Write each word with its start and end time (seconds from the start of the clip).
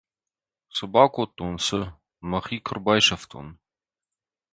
Цы 0.73 0.83
бакодтон, 0.93 1.51
цы?.. 1.65 1.79
Мӕхи 2.29 2.57
куы 2.65 2.69
ӕрбайсӕфтон! 2.71 3.47